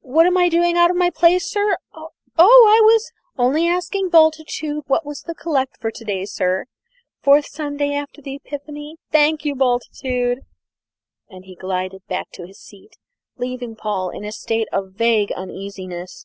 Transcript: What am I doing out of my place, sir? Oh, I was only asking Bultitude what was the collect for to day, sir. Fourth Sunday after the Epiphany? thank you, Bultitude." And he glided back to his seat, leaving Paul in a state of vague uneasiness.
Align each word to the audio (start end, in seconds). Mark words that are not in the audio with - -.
What 0.00 0.24
am 0.24 0.38
I 0.38 0.48
doing 0.48 0.78
out 0.78 0.90
of 0.90 0.96
my 0.96 1.10
place, 1.10 1.50
sir? 1.50 1.76
Oh, 1.92 2.08
I 2.38 2.80
was 2.82 3.12
only 3.36 3.68
asking 3.68 4.08
Bultitude 4.08 4.84
what 4.86 5.04
was 5.04 5.20
the 5.20 5.34
collect 5.34 5.76
for 5.78 5.90
to 5.90 6.02
day, 6.02 6.24
sir. 6.24 6.64
Fourth 7.20 7.44
Sunday 7.44 7.92
after 7.92 8.22
the 8.22 8.36
Epiphany? 8.36 8.96
thank 9.12 9.44
you, 9.44 9.54
Bultitude." 9.54 10.46
And 11.28 11.44
he 11.44 11.56
glided 11.56 12.06
back 12.06 12.30
to 12.32 12.46
his 12.46 12.58
seat, 12.58 12.94
leaving 13.36 13.76
Paul 13.76 14.08
in 14.08 14.24
a 14.24 14.32
state 14.32 14.68
of 14.72 14.92
vague 14.94 15.30
uneasiness. 15.32 16.24